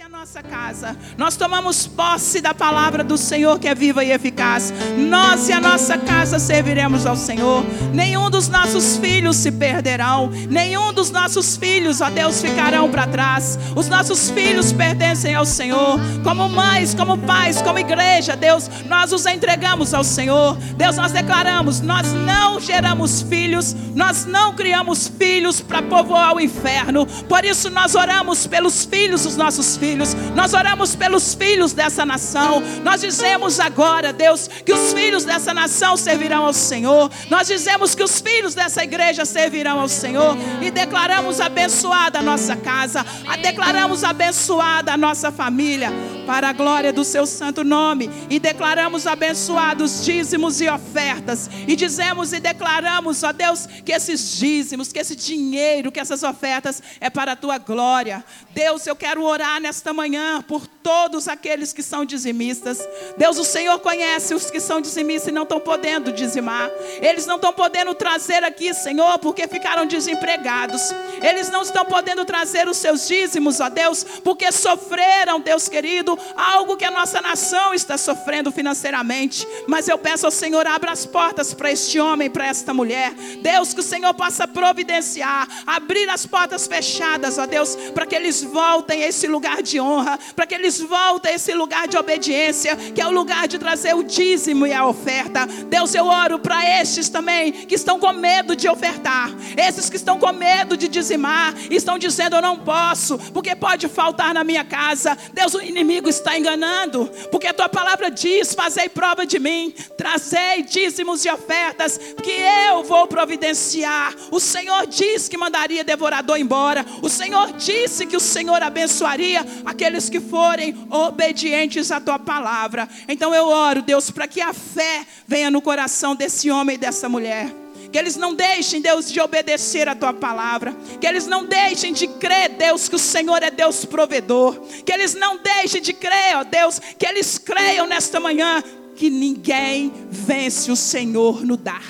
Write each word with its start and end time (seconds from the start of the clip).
a 0.00 0.08
nossa 0.08 0.40
casa, 0.44 0.96
nós 1.16 1.34
tomamos 1.34 1.88
posse 1.88 2.40
da 2.40 2.54
palavra 2.54 3.02
do 3.02 3.18
Senhor 3.18 3.58
que 3.58 3.66
é 3.66 3.74
viva 3.74 4.04
e 4.04 4.12
eficaz. 4.12 4.72
Nós 4.96 5.48
e 5.48 5.52
a 5.52 5.60
nossa 5.60 5.98
casa 5.98 6.38
serviremos 6.38 7.04
ao 7.04 7.16
Senhor. 7.16 7.64
Nenhum 7.92 8.30
dos 8.30 8.48
nossos 8.48 8.96
filhos 8.98 9.36
se 9.36 9.50
perderão, 9.50 10.30
nenhum 10.48 10.92
dos 10.92 11.10
nossos 11.10 11.56
filhos, 11.56 12.00
ó 12.00 12.10
Deus, 12.10 12.40
ficarão 12.40 12.88
para 12.88 13.08
trás. 13.08 13.58
Os 13.74 13.88
nossos 13.88 14.30
filhos 14.30 14.72
pertencem 14.72 15.34
ao 15.34 15.44
Senhor. 15.44 15.98
Como 16.22 16.48
mães, 16.48 16.94
como 16.94 17.18
pais, 17.18 17.60
como 17.60 17.80
igreja, 17.80 18.36
Deus, 18.36 18.70
nós 18.86 19.12
os 19.12 19.26
entregamos 19.26 19.92
ao 19.92 20.04
Senhor. 20.04 20.56
Deus, 20.76 20.96
nós 20.96 21.10
declaramos: 21.10 21.80
nós 21.80 22.12
não 22.12 22.60
geramos 22.60 23.22
filhos, 23.22 23.74
nós 23.96 24.26
não 24.26 24.54
criamos 24.54 25.08
filhos 25.08 25.60
para 25.60 25.82
povoar 25.82 26.36
o 26.36 26.40
inferno. 26.40 27.04
Por 27.28 27.44
isso, 27.44 27.68
nós 27.68 27.96
oramos 27.96 28.46
pelos 28.46 28.84
filhos 28.84 29.24
dos 29.24 29.36
nossos 29.36 29.76
filhos 29.76 29.87
filhos, 29.88 30.14
nós 30.34 30.52
oramos 30.52 30.94
pelos 30.94 31.34
filhos 31.34 31.72
dessa 31.72 32.04
nação. 32.04 32.62
Nós 32.84 33.00
dizemos 33.00 33.58
agora, 33.58 34.12
Deus, 34.12 34.48
que 34.48 34.72
os 34.72 34.92
filhos 34.92 35.24
dessa 35.24 35.54
nação 35.54 35.96
servirão 35.96 36.44
ao 36.44 36.52
Senhor. 36.52 37.10
Nós 37.30 37.46
dizemos 37.46 37.94
que 37.94 38.02
os 38.02 38.20
filhos 38.20 38.54
dessa 38.54 38.84
igreja 38.84 39.24
servirão 39.24 39.80
ao 39.80 39.88
Senhor 39.88 40.36
e 40.60 40.70
declaramos 40.70 41.40
abençoada 41.40 42.18
a 42.18 42.22
nossa 42.22 42.54
casa, 42.54 43.04
a 43.26 43.36
declaramos 43.36 44.04
abençoada 44.04 44.92
a 44.92 44.96
nossa 44.96 45.32
família, 45.32 45.90
para 46.26 46.50
a 46.50 46.52
glória 46.52 46.92
do 46.92 47.04
seu 47.04 47.24
santo 47.24 47.64
nome, 47.64 48.10
e 48.28 48.38
declaramos 48.38 49.06
abençoados 49.06 50.04
dízimos 50.04 50.60
e 50.60 50.68
ofertas, 50.68 51.48
e 51.66 51.74
dizemos 51.74 52.34
e 52.34 52.40
declaramos, 52.40 53.22
ó 53.22 53.32
Deus, 53.32 53.66
que 53.82 53.92
esses 53.92 54.36
dízimos, 54.36 54.92
que 54.92 54.98
esse 54.98 55.16
dinheiro, 55.16 55.90
que 55.90 55.98
essas 55.98 56.22
ofertas 56.22 56.82
é 57.00 57.08
para 57.08 57.32
a 57.32 57.36
tua 57.36 57.56
glória. 57.56 58.22
Deus, 58.50 58.86
eu 58.86 58.94
quero 58.94 59.22
orar 59.22 59.58
nesta 59.68 59.92
manhã 59.92 60.40
por 60.40 60.66
todos 60.66 61.28
aqueles 61.28 61.74
que 61.74 61.82
são 61.82 62.02
dizimistas. 62.02 62.78
Deus, 63.18 63.36
o 63.36 63.44
Senhor 63.44 63.78
conhece 63.80 64.32
os 64.32 64.50
que 64.50 64.58
são 64.58 64.80
dizimistas 64.80 65.28
e 65.28 65.32
não 65.32 65.42
estão 65.42 65.60
podendo 65.60 66.10
dizimar. 66.10 66.70
Eles 67.02 67.26
não 67.26 67.36
estão 67.36 67.52
podendo 67.52 67.94
trazer 67.94 68.42
aqui, 68.42 68.72
Senhor, 68.72 69.18
porque 69.18 69.46
ficaram 69.46 69.84
desempregados. 69.84 70.80
Eles 71.22 71.50
não 71.50 71.60
estão 71.60 71.84
podendo 71.84 72.24
trazer 72.24 72.66
os 72.66 72.78
seus 72.78 73.06
dízimos, 73.06 73.60
ó 73.60 73.68
Deus, 73.68 74.02
porque 74.24 74.50
sofreram, 74.50 75.38
Deus 75.38 75.68
querido, 75.68 76.18
algo 76.34 76.78
que 76.78 76.86
a 76.86 76.90
nossa 76.90 77.20
nação 77.20 77.74
está 77.74 77.98
sofrendo 77.98 78.50
financeiramente. 78.50 79.46
Mas 79.66 79.86
eu 79.86 79.98
peço 79.98 80.24
ao 80.24 80.32
Senhor, 80.32 80.66
abra 80.66 80.92
as 80.92 81.04
portas 81.04 81.52
para 81.52 81.70
este 81.70 82.00
homem, 82.00 82.30
para 82.30 82.46
esta 82.46 82.72
mulher. 82.72 83.12
Deus, 83.42 83.74
que 83.74 83.80
o 83.80 83.82
Senhor 83.82 84.14
possa 84.14 84.48
providenciar, 84.48 85.46
abrir 85.66 86.08
as 86.08 86.24
portas 86.24 86.66
fechadas, 86.66 87.36
ó 87.36 87.44
Deus, 87.44 87.76
para 87.92 88.06
que 88.06 88.14
eles 88.14 88.42
voltem 88.42 89.04
a 89.04 89.08
esse 89.08 89.26
lugar 89.26 89.57
de 89.62 89.78
de 89.78 89.80
honra, 89.80 90.18
para 90.34 90.46
que 90.46 90.54
eles 90.54 90.80
voltem 90.80 91.32
a 91.32 91.34
esse 91.36 91.54
lugar 91.54 91.86
de 91.86 91.96
obediência, 91.96 92.74
que 92.76 93.00
é 93.00 93.06
o 93.06 93.12
lugar 93.12 93.46
de 93.46 93.58
trazer 93.58 93.94
o 93.94 94.02
dízimo 94.02 94.66
e 94.66 94.72
a 94.72 94.86
oferta. 94.86 95.46
Deus, 95.46 95.94
eu 95.94 96.06
oro 96.06 96.38
para 96.38 96.80
estes 96.80 97.08
também 97.08 97.52
que 97.52 97.76
estão 97.76 98.00
com 98.00 98.12
medo 98.12 98.56
de 98.56 98.68
ofertar, 98.68 99.30
esses 99.56 99.88
que 99.88 99.96
estão 99.96 100.18
com 100.18 100.32
medo 100.32 100.76
de 100.76 100.88
dizimar, 100.88 101.54
estão 101.70 101.98
dizendo: 101.98 102.36
Eu 102.36 102.42
não 102.42 102.58
posso, 102.58 103.18
porque 103.32 103.54
pode 103.54 103.88
faltar 103.88 104.34
na 104.34 104.42
minha 104.42 104.64
casa. 104.64 105.16
Deus, 105.32 105.54
o 105.54 105.62
inimigo 105.62 106.08
está 106.08 106.36
enganando, 106.36 107.06
porque 107.30 107.46
a 107.46 107.54
tua 107.54 107.68
palavra 107.68 108.10
diz: 108.10 108.54
Fazei 108.54 108.88
prova 108.88 109.24
de 109.24 109.38
mim, 109.38 109.72
trazei 109.96 110.62
dízimos 110.62 111.24
e 111.24 111.30
ofertas, 111.30 111.98
que 112.22 112.32
eu 112.70 112.82
vou 112.82 113.06
providenciar. 113.06 114.14
O 114.30 114.40
Senhor 114.40 114.86
disse 114.86 115.30
que 115.30 115.36
mandaria 115.36 115.84
devorador 115.84 116.38
embora, 116.38 116.84
o 117.02 117.08
Senhor 117.08 117.52
disse 117.52 118.06
que 118.06 118.16
o 118.16 118.20
Senhor 118.20 118.62
abençoaria 118.62 119.46
aqueles 119.64 120.08
que 120.08 120.20
forem 120.20 120.74
obedientes 120.90 121.90
à 121.90 122.00
tua 122.00 122.18
palavra. 122.18 122.88
Então 123.08 123.34
eu 123.34 123.46
oro, 123.46 123.82
Deus, 123.82 124.10
para 124.10 124.28
que 124.28 124.40
a 124.40 124.52
fé 124.52 125.06
venha 125.26 125.50
no 125.50 125.62
coração 125.62 126.14
desse 126.14 126.50
homem 126.50 126.74
e 126.74 126.78
dessa 126.78 127.08
mulher. 127.08 127.52
Que 127.90 127.98
eles 127.98 128.16
não 128.16 128.34
deixem, 128.34 128.82
Deus, 128.82 129.10
de 129.10 129.20
obedecer 129.20 129.88
a 129.88 129.94
tua 129.94 130.12
palavra. 130.12 130.76
Que 131.00 131.06
eles 131.06 131.26
não 131.26 131.46
deixem 131.46 131.92
de 131.92 132.06
crer, 132.06 132.50
Deus, 132.50 132.88
que 132.88 132.96
o 132.96 132.98
Senhor 132.98 133.42
é 133.42 133.50
Deus 133.50 133.84
provedor. 133.84 134.60
Que 134.84 134.92
eles 134.92 135.14
não 135.14 135.38
deixem 135.38 135.80
de 135.80 135.92
crer, 135.92 136.36
ó 136.36 136.44
Deus, 136.44 136.80
que 136.98 137.06
eles 137.06 137.38
creiam 137.38 137.86
nesta 137.86 138.20
manhã 138.20 138.62
que 138.94 139.08
ninguém 139.08 139.92
vence 140.10 140.70
o 140.70 140.76
Senhor 140.76 141.46
no 141.46 141.56
dar. 141.56 141.84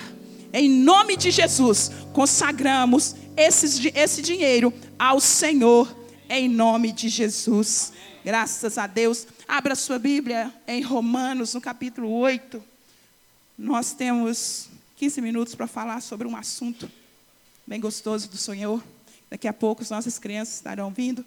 Em 0.53 0.69
nome 0.69 1.17
de 1.17 1.31
Jesus, 1.31 1.91
consagramos 2.13 3.17
esse, 3.37 3.93
esse 3.95 4.23
dinheiro 4.23 4.73
ao 4.99 5.21
Senhor 5.21 5.95
em 6.29 6.49
nome 6.49 6.93
de 6.93 7.09
Jesus. 7.09 7.93
Graças 8.25 8.77
a 8.77 8.87
Deus. 8.87 9.27
Abra 9.47 9.75
sua 9.75 9.99
Bíblia 9.99 10.53
em 10.67 10.83
Romanos, 10.83 11.55
no 11.55 11.61
capítulo 11.61 12.11
8. 12.11 12.63
Nós 13.57 13.93
temos 13.93 14.69
15 14.97 15.21
minutos 15.23 15.55
para 15.55 15.67
falar 15.67 16.01
sobre 16.03 16.29
um 16.29 16.37
assunto 16.37 16.91
bem 17.67 17.81
gostoso 17.81 18.29
do 18.29 18.37
Senhor. 18.37 18.83
Daqui 19.31 19.49
a 19.49 19.53
pouco 19.53 19.83
as 19.83 19.91
nossas 19.91 20.19
crianças 20.19 20.57
estarão 20.57 20.91
vindo 20.91 21.25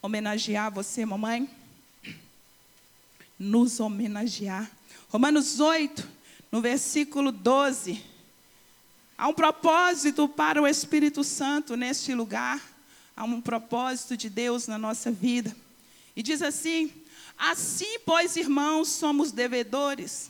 homenagear 0.00 0.72
você, 0.72 1.04
mamãe. 1.04 1.48
Nos 3.38 3.78
homenagear. 3.78 4.70
Romanos 5.10 5.60
8, 5.60 6.08
no 6.50 6.62
versículo 6.62 7.30
12. 7.30 8.02
Há 9.18 9.28
um 9.28 9.34
propósito 9.34 10.26
para 10.28 10.62
o 10.62 10.66
Espírito 10.66 11.22
Santo 11.22 11.76
neste 11.76 12.14
lugar 12.14 12.71
há 13.22 13.24
um 13.24 13.40
propósito 13.40 14.16
de 14.16 14.28
Deus 14.28 14.66
na 14.66 14.76
nossa 14.76 15.12
vida. 15.12 15.54
E 16.16 16.22
diz 16.24 16.42
assim: 16.42 16.92
Assim, 17.38 18.00
pois, 18.04 18.36
irmãos, 18.36 18.88
somos 18.88 19.30
devedores, 19.30 20.28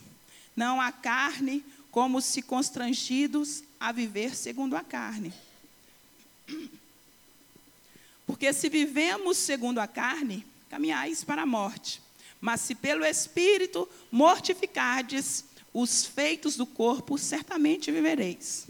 não 0.55 0.79
a 0.79 0.91
carne, 0.91 1.65
como 1.89 2.21
se 2.21 2.43
constrangidos 2.43 3.63
a 3.79 3.91
viver 3.91 4.35
segundo 4.35 4.75
a 4.75 4.81
carne. 4.81 5.33
Porque 8.27 8.53
se 8.53 8.69
vivemos 8.69 9.37
segundo 9.37 9.79
a 9.79 9.87
carne, 9.87 10.45
caminhais 10.69 11.23
para 11.23 11.41
a 11.41 11.47
morte. 11.47 11.99
Mas 12.39 12.61
se 12.61 12.75
pelo 12.75 13.03
Espírito 13.03 13.89
mortificardes 14.11 15.45
os 15.73 16.05
feitos 16.05 16.55
do 16.55 16.67
corpo, 16.67 17.17
certamente 17.17 17.91
vivereis. 17.91 18.67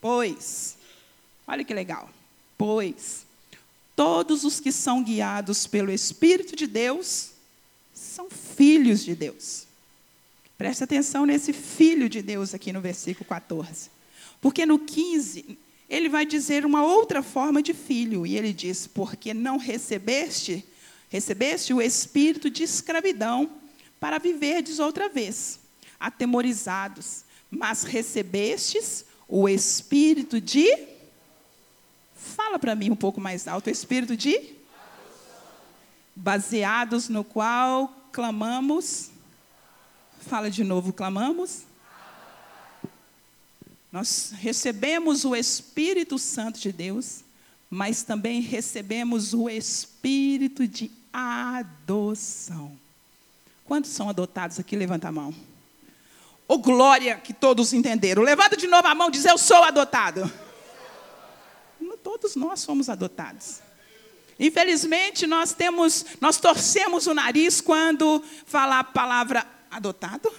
Pois, 0.00 0.76
olha 1.46 1.64
que 1.64 1.74
legal. 1.74 2.08
Pois, 2.56 3.24
Todos 3.96 4.44
os 4.44 4.58
que 4.58 4.72
são 4.72 5.02
guiados 5.02 5.66
pelo 5.66 5.92
Espírito 5.92 6.56
de 6.56 6.66
Deus 6.66 7.30
são 7.92 8.28
filhos 8.28 9.04
de 9.04 9.14
Deus. 9.14 9.66
Preste 10.58 10.84
atenção 10.84 11.24
nesse 11.26 11.52
filho 11.52 12.08
de 12.08 12.22
Deus 12.22 12.54
aqui 12.54 12.72
no 12.72 12.80
versículo 12.80 13.24
14. 13.24 13.90
Porque 14.40 14.66
no 14.66 14.78
15, 14.78 15.58
ele 15.88 16.08
vai 16.08 16.26
dizer 16.26 16.66
uma 16.66 16.84
outra 16.84 17.22
forma 17.22 17.62
de 17.62 17.72
filho. 17.72 18.26
E 18.26 18.36
ele 18.36 18.52
diz: 18.52 18.86
Porque 18.86 19.32
não 19.32 19.58
recebeste, 19.58 20.64
recebeste 21.08 21.72
o 21.72 21.80
espírito 21.80 22.50
de 22.50 22.62
escravidão 22.64 23.50
para 24.00 24.18
viverdes 24.18 24.78
outra 24.78 25.08
vez, 25.08 25.60
atemorizados, 25.98 27.24
mas 27.50 27.84
recebestes 27.84 29.04
o 29.28 29.48
espírito 29.48 30.40
de 30.40 30.93
Fala 32.24 32.58
para 32.58 32.74
mim 32.74 32.90
um 32.90 32.96
pouco 32.96 33.20
mais 33.20 33.46
alto. 33.46 33.68
Espírito 33.68 34.16
de? 34.16 34.54
Baseados 36.16 37.08
no 37.10 37.22
qual 37.22 37.94
clamamos. 38.10 39.10
Fala 40.20 40.50
de 40.50 40.64
novo, 40.64 40.90
clamamos. 40.90 41.64
Nós 43.92 44.32
recebemos 44.38 45.24
o 45.24 45.36
Espírito 45.36 46.18
Santo 46.18 46.58
de 46.58 46.72
Deus, 46.72 47.20
mas 47.68 48.02
também 48.02 48.40
recebemos 48.40 49.34
o 49.34 49.48
Espírito 49.48 50.66
de 50.66 50.90
adoção. 51.12 52.72
Quantos 53.66 53.90
são 53.90 54.08
adotados 54.08 54.58
aqui? 54.58 54.74
Levanta 54.74 55.08
a 55.08 55.12
mão. 55.12 55.28
Ô 56.48 56.54
oh, 56.54 56.58
glória 56.58 57.16
que 57.16 57.34
todos 57.34 57.72
entenderam. 57.74 58.22
Levanta 58.22 58.56
de 58.56 58.66
novo 58.66 58.88
a 58.88 58.94
mão, 58.94 59.10
diz: 59.10 59.24
Eu 59.26 59.36
sou 59.36 59.62
adotado 59.62 60.30
todos 62.04 62.36
nós 62.36 62.60
somos 62.60 62.90
adotados. 62.90 63.60
Infelizmente, 64.38 65.26
nós 65.26 65.54
temos, 65.54 66.04
nós 66.20 66.36
torcemos 66.36 67.06
o 67.06 67.14
nariz 67.14 67.62
quando 67.62 68.22
fala 68.44 68.80
a 68.80 68.84
palavra 68.84 69.46
adotado. 69.70 70.30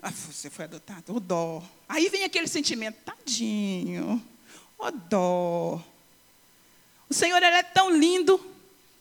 Ah, 0.00 0.10
você 0.10 0.50
foi 0.50 0.66
adotado, 0.66 1.16
o 1.16 1.20
dó. 1.20 1.62
Aí 1.88 2.08
vem 2.10 2.24
aquele 2.24 2.46
sentimento, 2.46 2.98
tadinho, 3.02 4.22
o 4.78 4.90
dó. 4.90 5.82
O 7.08 7.14
Senhor 7.14 7.42
é 7.42 7.62
tão 7.62 7.90
lindo 7.90 8.38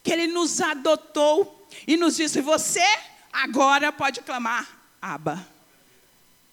que 0.03 0.11
ele 0.11 0.27
nos 0.27 0.61
adotou 0.61 1.67
e 1.85 1.97
nos 1.97 2.15
disse: 2.15 2.39
Você 2.39 2.83
agora 3.33 3.91
pode 3.91 4.21
clamar, 4.21 4.69
Aba, 5.01 5.45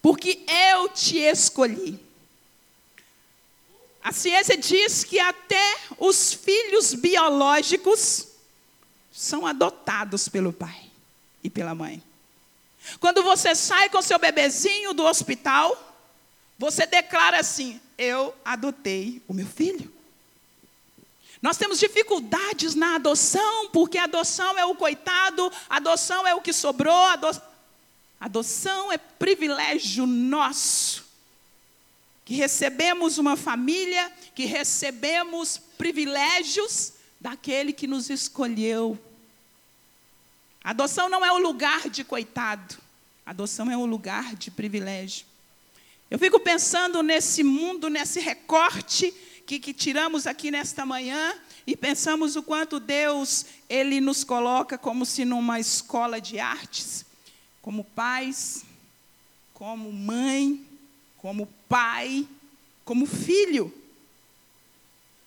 porque 0.01 0.43
eu 0.47 0.89
te 0.89 1.19
escolhi. 1.19 2.08
A 4.03 4.11
ciência 4.11 4.57
diz 4.57 5.03
que 5.03 5.19
até 5.19 5.77
os 5.97 6.33
filhos 6.33 6.93
biológicos 6.93 8.27
são 9.11 9.45
adotados 9.45 10.29
pelo 10.29 10.53
pai 10.53 10.89
e 11.43 11.49
pela 11.49 11.75
mãe. 11.75 12.01
Quando 12.99 13.21
você 13.21 13.53
sai 13.53 13.89
com 13.89 14.01
seu 14.01 14.17
bebezinho 14.17 14.93
do 14.93 15.03
hospital, 15.03 15.77
você 16.57 16.85
declara 16.85 17.39
assim: 17.39 17.79
Eu 17.97 18.33
adotei 18.43 19.21
o 19.27 19.33
meu 19.33 19.45
filho. 19.45 19.91
Nós 21.41 21.57
temos 21.57 21.79
dificuldades 21.79 22.75
na 22.75 22.95
adoção, 22.95 23.69
porque 23.69 23.97
adoção 23.97 24.57
é 24.57 24.65
o 24.65 24.75
coitado, 24.75 25.51
adoção 25.69 26.27
é 26.27 26.35
o 26.35 26.41
que 26.41 26.51
sobrou, 26.51 26.93
ado... 26.93 27.41
adoção 28.19 28.91
é 28.91 28.97
privilégio 28.97 30.05
nosso. 30.05 31.08
Que 32.29 32.35
recebemos 32.35 33.17
uma 33.17 33.35
família, 33.35 34.13
que 34.35 34.45
recebemos 34.45 35.57
privilégios 35.79 36.93
daquele 37.19 37.73
que 37.73 37.87
nos 37.87 38.07
escolheu. 38.11 38.99
Adoção 40.63 41.09
não 41.09 41.25
é 41.25 41.31
o 41.31 41.39
lugar 41.39 41.89
de 41.89 42.03
coitado, 42.03 42.77
adoção 43.25 43.71
é 43.71 43.75
o 43.75 43.83
lugar 43.83 44.35
de 44.35 44.51
privilégio. 44.51 45.25
Eu 46.07 46.19
fico 46.19 46.39
pensando 46.39 47.01
nesse 47.01 47.43
mundo, 47.43 47.89
nesse 47.89 48.19
recorte 48.19 49.11
que, 49.47 49.59
que 49.59 49.73
tiramos 49.73 50.27
aqui 50.27 50.51
nesta 50.51 50.85
manhã 50.85 51.33
e 51.65 51.75
pensamos 51.75 52.35
o 52.35 52.43
quanto 52.43 52.79
Deus 52.79 53.47
ele 53.67 53.99
nos 53.99 54.23
coloca 54.23 54.77
como 54.77 55.03
se 55.03 55.25
numa 55.25 55.59
escola 55.59 56.21
de 56.21 56.39
artes, 56.39 57.03
como 57.59 57.83
pais, 57.83 58.63
como 59.51 59.91
mãe, 59.91 60.63
como 61.17 61.49
pai, 61.69 62.27
como 62.83 63.05
filho. 63.05 63.71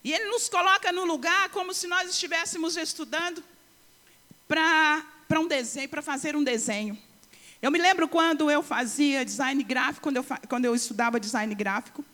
E 0.04 0.12
ele 0.12 0.24
nos 0.26 0.48
coloca 0.48 0.90
no 0.90 1.04
lugar 1.04 1.48
como 1.50 1.72
se 1.72 1.86
nós 1.86 2.10
estivéssemos 2.10 2.76
estudando 2.76 3.42
para 4.48 5.40
um 5.40 5.46
desenho, 5.46 5.88
para 5.88 6.02
fazer 6.02 6.34
um 6.34 6.42
desenho. 6.42 6.98
Eu 7.62 7.70
me 7.70 7.78
lembro 7.78 8.08
quando 8.08 8.50
eu 8.50 8.60
fazia 8.62 9.24
design 9.24 9.62
gráfico, 9.62 10.02
quando 10.02 10.16
eu, 10.16 10.26
quando 10.48 10.64
eu 10.64 10.74
estudava 10.74 11.20
design 11.20 11.54
gráfico, 11.54 12.04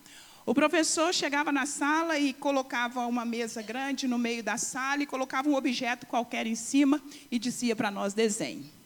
o 0.44 0.54
professor 0.54 1.12
chegava 1.12 1.50
na 1.50 1.64
sala 1.64 2.19
e 2.19 2.34
colocava 2.34 3.06
uma 3.06 3.25
mesa 3.25 3.62
grande 3.62 4.06
no 4.06 4.19
meio 4.19 4.42
da 4.42 4.58
sala 4.58 5.02
e 5.02 5.06
colocava 5.06 5.48
um 5.48 5.54
objeto 5.54 6.06
qualquer 6.06 6.46
em 6.46 6.54
cima 6.54 7.02
e 7.30 7.38
dizia 7.38 7.75
para 7.75 7.90
nós: 7.90 8.12
desenhe. 8.12 8.77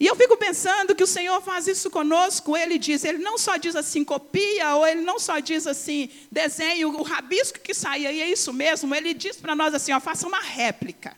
E 0.00 0.06
eu 0.06 0.14
fico 0.14 0.36
pensando 0.36 0.94
que 0.94 1.02
o 1.02 1.08
Senhor 1.08 1.40
faz 1.40 1.66
isso 1.66 1.90
conosco, 1.90 2.56
ele 2.56 2.78
diz, 2.78 3.04
ele 3.04 3.18
não 3.18 3.36
só 3.36 3.56
diz 3.56 3.74
assim, 3.74 4.04
copia, 4.04 4.76
ou 4.76 4.86
ele 4.86 5.00
não 5.00 5.18
só 5.18 5.40
diz 5.40 5.66
assim, 5.66 6.08
desenhe 6.30 6.84
o 6.84 7.02
rabisco 7.02 7.58
que 7.58 7.74
saia, 7.74 8.12
e 8.12 8.20
é 8.20 8.30
isso 8.30 8.52
mesmo, 8.52 8.94
ele 8.94 9.12
diz 9.12 9.36
para 9.36 9.56
nós 9.56 9.74
assim, 9.74 9.92
ó, 9.92 9.98
faça 9.98 10.26
uma 10.26 10.40
réplica. 10.40 11.16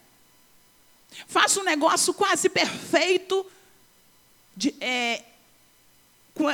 Faça 1.26 1.60
um 1.60 1.64
negócio 1.64 2.14
quase 2.14 2.48
perfeito 2.48 3.44
de, 4.56 4.74
é, 4.80 5.24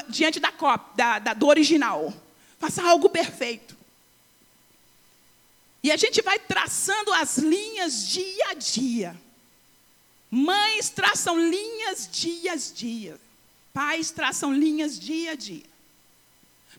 diante 0.08 0.40
da, 0.40 0.52
da, 0.96 1.18
da, 1.20 1.34
do 1.34 1.46
original. 1.46 2.12
Faça 2.58 2.82
algo 2.82 3.08
perfeito. 3.08 3.76
E 5.82 5.92
a 5.92 5.96
gente 5.96 6.20
vai 6.22 6.38
traçando 6.38 7.12
as 7.12 7.38
linhas 7.38 8.08
dia 8.08 8.48
a 8.48 8.54
dia. 8.54 9.25
Mães 10.36 10.90
traçam 10.90 11.40
linhas 11.48 12.10
dia 12.12 12.52
a 12.52 12.56
dia. 12.56 13.18
Pais 13.72 14.10
traçam 14.10 14.52
linhas 14.52 14.98
dia 14.98 15.30
a 15.32 15.34
dia. 15.34 15.64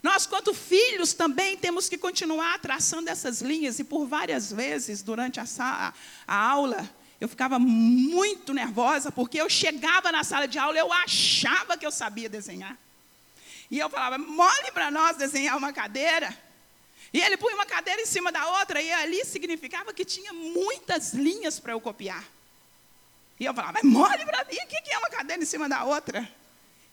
Nós, 0.03 0.27
quanto 0.27 0.53
filhos, 0.53 1.13
também 1.13 1.57
temos 1.57 1.89
que 1.89 1.97
continuar 1.97 2.59
traçando 2.59 3.09
essas 3.09 3.41
linhas, 3.41 3.79
e 3.79 3.83
por 3.83 4.05
várias 4.05 4.51
vezes 4.51 5.01
durante 5.01 5.39
a, 5.39 5.45
a, 5.59 5.93
a 6.27 6.35
aula, 6.35 6.87
eu 7.19 7.27
ficava 7.27 7.57
muito 7.57 8.53
nervosa, 8.53 9.11
porque 9.11 9.41
eu 9.41 9.49
chegava 9.49 10.11
na 10.11 10.23
sala 10.23 10.47
de 10.47 10.59
aula, 10.59 10.77
eu 10.77 10.93
achava 10.93 11.75
que 11.75 11.85
eu 11.85 11.91
sabia 11.91 12.29
desenhar. 12.29 12.77
E 13.71 13.79
eu 13.79 13.89
falava, 13.89 14.19
mole 14.19 14.71
para 14.71 14.91
nós 14.91 15.17
desenhar 15.17 15.57
uma 15.57 15.73
cadeira. 15.73 16.37
E 17.11 17.19
ele 17.19 17.37
punha 17.37 17.55
uma 17.55 17.65
cadeira 17.65 18.03
em 18.03 18.05
cima 18.05 18.31
da 18.31 18.59
outra, 18.59 18.79
e 18.79 18.91
ali 18.91 19.25
significava 19.25 19.91
que 19.95 20.05
tinha 20.05 20.31
muitas 20.31 21.15
linhas 21.15 21.59
para 21.59 21.73
eu 21.73 21.81
copiar. 21.81 22.36
E 23.39 23.45
eu 23.45 23.53
falava, 23.53 23.73
mas 23.73 23.83
mole 23.83 24.25
para 24.25 24.45
mim, 24.45 24.55
o 24.55 24.67
que 24.67 24.91
é 24.91 24.97
uma 24.97 25.09
cadeira 25.09 25.41
em 25.41 25.45
cima 25.45 25.69
da 25.69 25.83
outra? 25.83 26.27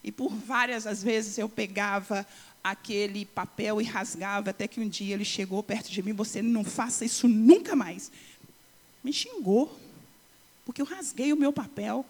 E 0.02 0.12
por 0.12 0.31
várias 0.35 0.87
as 0.87 1.02
vezes 1.02 1.38
eu 1.38 1.49
pegava 1.49 2.26
aquele 2.62 3.25
papel 3.25 3.81
e 3.81 3.85
rasgava, 3.85 4.50
até 4.50 4.69
que 4.69 4.81
um 4.81 4.88
dia 4.88 5.14
ele 5.14 5.25
chegou 5.25 5.62
perto 5.62 5.91
de 5.91 6.02
mim, 6.02 6.12
você 6.12 6.43
não 6.43 6.64
faça 6.64 7.05
isso 7.05 7.29
nunca 7.29 7.75
mais. 7.75 8.11
Me 9.02 9.12
xingou, 9.12 9.79
porque 10.64 10.81
eu 10.81 10.87
rasguei 10.87 11.32
o 11.32 11.37
meu 11.37 11.52
papel. 11.52 12.05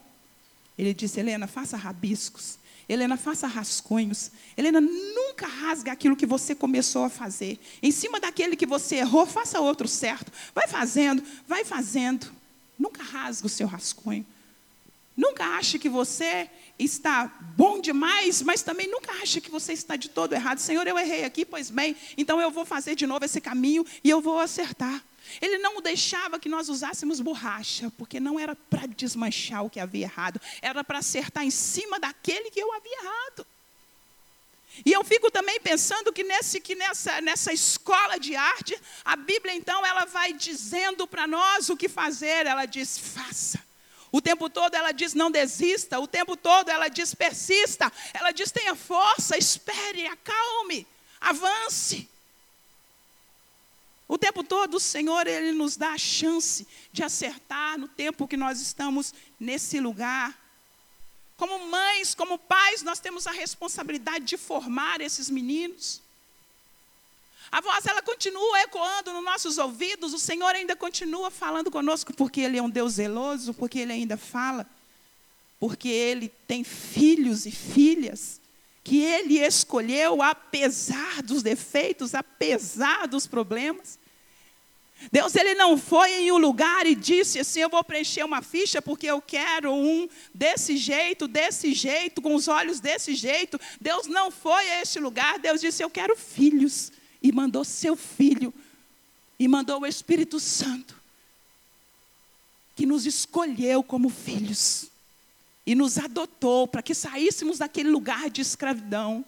Ele 0.78 0.94
disse, 0.94 1.20
Helena, 1.20 1.46
faça 1.46 1.76
rabiscos. 1.76 2.58
Helena, 2.88 3.16
faça 3.16 3.46
rascunhos. 3.46 4.30
Helena, 4.56 4.80
nunca 4.80 5.46
rasgue 5.46 5.90
aquilo 5.90 6.16
que 6.16 6.26
você 6.26 6.54
começou 6.54 7.04
a 7.04 7.10
fazer. 7.10 7.58
Em 7.82 7.90
cima 7.90 8.20
daquele 8.20 8.56
que 8.56 8.66
você 8.66 8.96
errou, 8.96 9.26
faça 9.26 9.60
outro 9.60 9.88
certo. 9.88 10.30
Vai 10.54 10.69
fazendo, 10.69 11.22
vai 11.48 11.64
fazendo. 11.64 12.30
Nunca 12.79 13.03
rasgue 13.03 13.47
o 13.47 13.50
seu 13.50 13.67
rascunho. 13.67 14.26
Nunca 15.17 15.44
ache 15.44 15.79
que 15.79 15.88
você 15.88 16.50
está 16.76 17.26
bom 17.56 17.81
demais, 17.81 18.43
mas 18.43 18.62
também 18.62 18.91
nunca 18.91 19.12
ache 19.23 19.41
que 19.41 19.50
você 19.50 19.73
está 19.73 19.94
de 19.94 20.09
todo 20.09 20.32
errado. 20.32 20.59
Senhor, 20.59 20.87
eu 20.87 20.99
errei 20.99 21.25
aqui, 21.25 21.44
pois 21.44 21.71
bem, 21.71 21.97
então 22.17 22.41
eu 22.41 22.50
vou 22.50 22.65
fazer 22.65 22.97
de 22.97 23.06
novo 23.06 23.25
esse 23.25 23.41
caminho 23.41 23.87
e 24.03 24.11
eu 24.11 24.21
vou 24.21 24.41
acertar. 24.41 25.03
Ele 25.41 25.59
não 25.59 25.81
deixava 25.81 26.38
que 26.38 26.49
nós 26.49 26.69
usássemos 26.69 27.21
borracha, 27.21 27.93
porque 27.97 28.19
não 28.19 28.38
era 28.38 28.55
para 28.55 28.87
desmanchar 28.87 29.65
o 29.65 29.71
que 29.71 29.81
havia 29.81 30.05
errado, 30.05 30.41
era 30.61 30.82
para 30.82 30.99
acertar 30.99 31.44
em 31.44 31.50
cima 31.50 31.99
daquele 31.99 32.50
que 32.50 32.61
eu 32.61 32.73
havia 32.73 32.99
errado. 33.03 33.47
E 34.85 34.93
eu 34.93 35.05
fico 35.05 35.31
também 35.31 35.61
pensando 35.61 36.12
que, 36.12 36.25
nesse, 36.25 36.61
que 36.61 36.75
nessa, 36.75 37.21
nessa 37.21 37.53
escola 37.53 38.19
de 38.19 38.35
arte, 38.35 38.76
a 39.05 39.15
Bíblia 39.15 39.55
então 39.55 39.85
ela 39.85 40.05
vai 40.06 40.32
dizendo 40.32 41.06
para 41.06 41.26
nós 41.26 41.69
o 41.69 41.76
que 41.76 41.88
fazer. 41.88 42.47
Ela 42.47 42.65
diz: 42.65 42.99
faça. 42.99 43.62
O 44.11 44.21
tempo 44.21 44.49
todo 44.49 44.75
ela 44.75 44.93
diz: 44.93 45.12
não 45.12 45.31
desista. 45.31 46.00
O 46.00 46.09
tempo 46.09 46.37
todo 46.37 46.71
ela 46.71 46.88
diz: 46.88 47.15
persista. 47.15 47.93
Ela 48.12 48.32
diz: 48.32 48.50
tenha 48.50 48.75
força, 48.75 49.37
espere, 49.37 50.06
acalme, 50.06 50.87
avance. 51.21 52.09
O 54.06 54.19
tempo 54.19 54.44
todo 54.44 54.75
o 54.75 54.81
Senhor 54.81 55.26
ele 55.26 55.53
nos 55.53 55.76
dá 55.76 55.93
a 55.93 55.99
chance 55.99 56.67
de 56.93 57.03
acertar 57.03 57.79
no 57.79 57.88
tempo 57.88 58.29
que 58.29 58.37
nós 58.37 58.61
estamos 58.61 59.15
nesse 59.41 59.81
lugar. 59.81 60.43
Como 61.37 61.67
mães, 61.67 62.14
como 62.14 62.38
pais, 62.38 62.83
nós 62.83 63.00
temos 63.00 63.26
a 63.26 63.33
responsabilidade 63.33 64.25
de 64.25 64.37
formar 64.37 65.00
esses 65.00 65.29
meninos. 65.29 66.00
A 67.50 67.61
voz 67.61 67.87
ela 67.87 68.03
continua 68.03 68.61
ecoando 68.62 69.12
nos 69.12 69.25
nossos 69.25 69.59
ouvidos, 69.59 70.12
o 70.12 70.19
Senhor 70.19 70.55
ainda 70.55 70.75
continua 70.75 71.31
falando 71.31 71.71
conosco 71.71 72.12
porque 72.12 72.41
ele 72.41 72.59
é 72.59 72.62
um 72.62 72.71
Deus 72.71 72.95
zeloso, 72.95 73.55
porque 73.55 73.79
ele 73.81 73.93
ainda 73.93 74.17
fala, 74.17 74.67
porque 75.61 75.88
ele 75.88 76.29
tem 76.49 76.64
filhos 76.64 77.47
e 77.47 77.50
filhas 77.50 78.41
que 78.83 79.00
ele 79.03 79.38
escolheu 79.38 80.21
apesar 80.21 81.23
dos 81.23 81.43
defeitos, 81.43 82.14
apesar 82.14 83.07
dos 83.09 83.26
problemas. 83.26 83.99
Deus 85.10 85.34
ele 85.34 85.54
não 85.54 85.76
foi 85.76 86.22
em 86.22 86.32
um 86.32 86.38
lugar 86.38 86.86
e 86.86 86.94
disse 86.94 87.38
assim: 87.38 87.60
eu 87.60 87.68
vou 87.68 87.82
preencher 87.84 88.24
uma 88.24 88.42
ficha 88.42 88.80
porque 88.80 89.06
eu 89.06 89.20
quero 89.20 89.72
um 89.72 90.08
desse 90.32 90.76
jeito, 90.76 91.28
desse 91.28 91.74
jeito, 91.74 92.22
com 92.22 92.34
os 92.34 92.48
olhos 92.48 92.80
desse 92.80 93.14
jeito. 93.14 93.60
Deus 93.80 94.06
não 94.06 94.30
foi 94.30 94.70
a 94.70 94.82
este 94.82 94.98
lugar. 94.98 95.38
Deus 95.38 95.60
disse: 95.60 95.82
eu 95.82 95.90
quero 95.90 96.16
filhos 96.16 96.92
e 97.22 97.32
mandou 97.32 97.64
seu 97.64 97.96
filho 97.96 98.52
e 99.38 99.48
mandou 99.48 99.80
o 99.80 99.86
Espírito 99.86 100.38
Santo 100.40 100.94
que 102.74 102.86
nos 102.86 103.06
escolheu 103.06 103.82
como 103.82 104.08
filhos 104.08 104.90
e 105.66 105.74
nos 105.74 105.96
adotou 105.96 106.66
para 106.66 106.82
que 106.82 106.94
saíssemos 106.94 107.58
daquele 107.58 107.88
lugar 107.88 108.28
de 108.28 108.40
escravidão. 108.40 109.24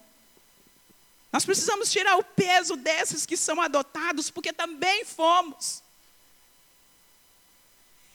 Nós 1.31 1.45
precisamos 1.45 1.91
tirar 1.91 2.17
o 2.17 2.23
peso 2.23 2.75
desses 2.75 3.25
que 3.25 3.35
são 3.35 3.61
adotados, 3.61 4.29
porque 4.29 4.53
também 4.53 5.03
fomos. 5.03 5.83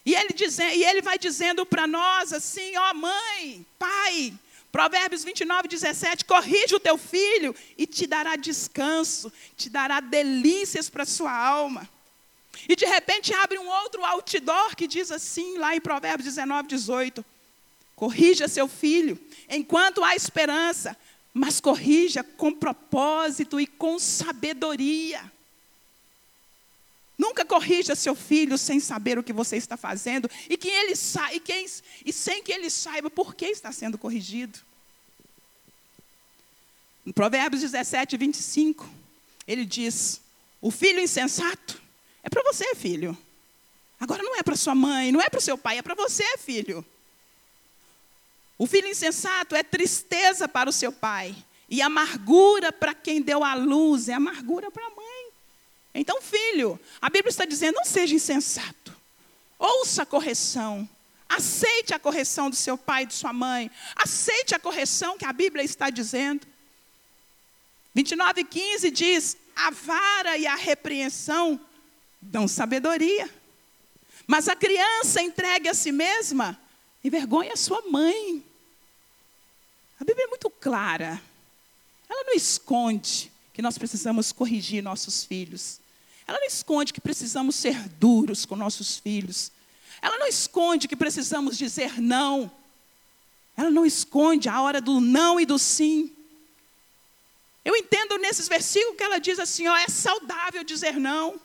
E 0.04 0.14
ele, 0.14 0.32
dizendo, 0.32 0.74
e 0.74 0.84
ele 0.84 1.00
vai 1.00 1.18
dizendo 1.18 1.64
para 1.64 1.86
nós 1.86 2.32
assim: 2.32 2.76
ó 2.76 2.94
mãe, 2.94 3.64
pai, 3.78 4.34
Provérbios 4.72 5.22
29, 5.22 5.68
17: 5.68 6.24
corrige 6.24 6.74
o 6.74 6.80
teu 6.80 6.96
filho 6.98 7.54
e 7.76 7.86
te 7.86 8.06
dará 8.06 8.34
descanso, 8.36 9.32
te 9.56 9.68
dará 9.68 10.00
delícias 10.00 10.88
para 10.88 11.04
a 11.04 11.06
sua 11.06 11.32
alma. 11.32 11.88
E 12.68 12.74
de 12.74 12.84
repente 12.84 13.32
abre 13.34 13.58
um 13.58 13.68
outro 13.68 14.04
outdoor 14.04 14.74
que 14.74 14.86
diz 14.86 15.10
assim, 15.10 15.58
lá 15.58 15.76
em 15.76 15.80
Provérbios 15.80 16.24
19, 16.24 16.68
18: 16.68 17.24
Corrija 17.94 18.48
seu 18.48 18.66
filho, 18.66 19.20
enquanto 19.48 20.02
há 20.02 20.16
esperança, 20.16 20.96
mas 21.32 21.60
corrija 21.60 22.22
com 22.22 22.52
propósito 22.52 23.60
e 23.60 23.66
com 23.66 23.98
sabedoria. 23.98 25.32
Nunca 27.16 27.44
corrija 27.44 27.94
seu 27.94 28.14
filho 28.14 28.58
sem 28.58 28.80
saber 28.80 29.18
o 29.18 29.22
que 29.22 29.32
você 29.32 29.56
está 29.56 29.76
fazendo 29.76 30.28
e, 30.48 30.56
que 30.56 30.68
ele 30.68 30.96
sa 30.96 31.32
e, 31.32 31.40
quem, 31.40 31.66
e 32.04 32.12
sem 32.12 32.42
que 32.42 32.52
ele 32.52 32.68
saiba 32.68 33.08
por 33.08 33.34
que 33.34 33.46
está 33.46 33.70
sendo 33.70 33.96
corrigido. 33.96 34.58
Em 37.06 37.12
Provérbios 37.12 37.62
17, 37.62 38.16
25, 38.16 38.88
ele 39.46 39.64
diz: 39.64 40.20
O 40.60 40.70
filho 40.70 41.00
insensato 41.00 41.80
é 42.22 42.28
para 42.28 42.42
você, 42.42 42.74
filho. 42.74 43.16
Agora 43.98 44.22
não 44.22 44.36
é 44.36 44.42
para 44.42 44.56
sua 44.56 44.74
mãe, 44.74 45.12
não 45.12 45.20
é 45.20 45.28
para 45.28 45.38
o 45.38 45.42
seu 45.42 45.56
pai, 45.56 45.78
é 45.78 45.82
para 45.82 45.94
você, 45.94 46.36
filho. 46.38 46.84
O 48.62 48.66
filho 48.68 48.86
insensato 48.86 49.56
é 49.56 49.64
tristeza 49.64 50.46
para 50.46 50.70
o 50.70 50.72
seu 50.72 50.92
pai, 50.92 51.34
e 51.68 51.82
amargura 51.82 52.70
para 52.70 52.94
quem 52.94 53.20
deu 53.20 53.42
a 53.42 53.54
luz, 53.54 54.08
é 54.08 54.12
amargura 54.12 54.70
para 54.70 54.86
a 54.86 54.90
mãe. 54.90 55.26
Então, 55.92 56.22
filho, 56.22 56.78
a 57.00 57.10
Bíblia 57.10 57.30
está 57.30 57.44
dizendo: 57.44 57.74
não 57.74 57.84
seja 57.84 58.14
insensato. 58.14 58.96
Ouça 59.58 60.04
a 60.04 60.06
correção. 60.06 60.88
Aceite 61.28 61.92
a 61.92 61.98
correção 61.98 62.48
do 62.48 62.54
seu 62.54 62.78
pai 62.78 63.02
e 63.02 63.06
de 63.06 63.14
sua 63.14 63.32
mãe. 63.32 63.68
Aceite 63.96 64.54
a 64.54 64.60
correção 64.60 65.18
que 65.18 65.26
a 65.26 65.32
Bíblia 65.32 65.64
está 65.64 65.90
dizendo. 65.90 66.46
29, 67.92 68.44
15 68.44 68.90
diz: 68.92 69.36
a 69.56 69.72
vara 69.72 70.38
e 70.38 70.46
a 70.46 70.54
repreensão 70.54 71.60
dão 72.20 72.46
sabedoria. 72.46 73.28
Mas 74.24 74.46
a 74.46 74.54
criança 74.54 75.20
entregue 75.20 75.68
a 75.68 75.74
si 75.74 75.90
mesma 75.90 76.56
envergonha 77.02 77.54
a 77.54 77.56
sua 77.56 77.82
mãe. 77.90 78.51
A 80.02 80.04
Bíblia 80.04 80.24
é 80.24 80.30
muito 80.30 80.50
clara. 80.50 81.22
Ela 82.08 82.24
não 82.24 82.34
esconde 82.34 83.30
que 83.54 83.62
nós 83.62 83.78
precisamos 83.78 84.32
corrigir 84.32 84.82
nossos 84.82 85.22
filhos. 85.22 85.80
Ela 86.26 86.40
não 86.40 86.46
esconde 86.48 86.92
que 86.92 87.00
precisamos 87.00 87.54
ser 87.54 87.88
duros 87.88 88.44
com 88.44 88.56
nossos 88.56 88.98
filhos. 88.98 89.52
Ela 90.02 90.18
não 90.18 90.26
esconde 90.26 90.88
que 90.88 90.96
precisamos 90.96 91.56
dizer 91.56 92.00
não. 92.00 92.50
Ela 93.56 93.70
não 93.70 93.86
esconde 93.86 94.48
a 94.48 94.60
hora 94.60 94.80
do 94.80 95.00
não 95.00 95.38
e 95.38 95.46
do 95.46 95.56
sim. 95.56 96.12
Eu 97.64 97.76
entendo 97.76 98.18
nesses 98.18 98.48
versículos 98.48 98.96
que 98.96 99.04
ela 99.04 99.20
diz 99.20 99.38
assim: 99.38 99.68
ó, 99.68 99.76
é 99.76 99.86
saudável 99.86 100.64
dizer 100.64 100.94
não. 100.98 101.40